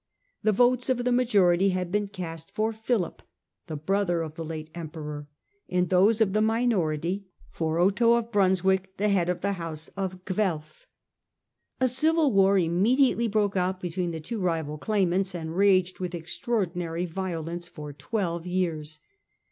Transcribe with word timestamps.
The 0.41 0.51
votes 0.51 0.89
of 0.89 1.03
the 1.05 1.11
majority 1.11 1.69
had 1.69 1.91
been 1.91 2.07
cast 2.07 2.49
for 2.55 2.73
Philip, 2.73 3.21
the 3.67 3.75
brother 3.75 4.23
of 4.23 4.33
the 4.33 4.43
late 4.43 4.71
Emperor, 4.73 5.27
and 5.69 5.89
those 5.89 6.19
of 6.21 6.33
the 6.33 6.41
minority 6.41 7.27
for 7.51 7.77
Otho 7.77 8.15
of 8.15 8.31
Brunswick, 8.31 8.97
the 8.97 9.09
head 9.09 9.29
of 9.29 9.41
the 9.41 9.51
house 9.61 9.89
of 9.89 10.25
Guelf. 10.25 10.87
A 11.79 11.87
civil 11.87 12.33
war 12.33 12.57
immediately 12.57 13.27
broke 13.27 13.55
out 13.55 13.79
between 13.79 14.09
the 14.09 14.19
two 14.19 14.39
rival 14.41 14.79
claimants 14.79 15.35
and 15.35 15.55
raged 15.55 15.99
with 15.99 16.15
extraordinary 16.15 17.05
violence 17.05 17.67
for 17.67 17.93
twelve 17.93 18.47
years. 18.47 18.99